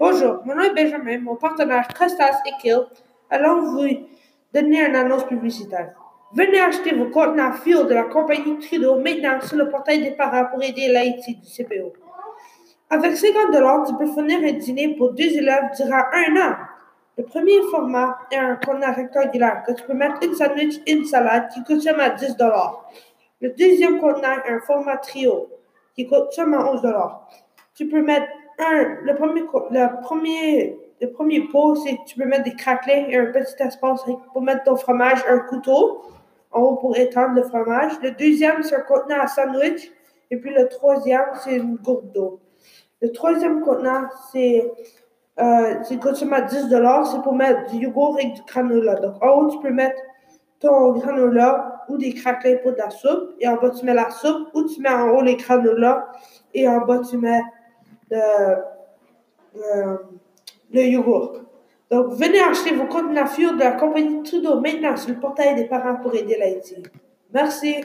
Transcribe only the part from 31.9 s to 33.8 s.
tu peux mettre des craquelets et un petit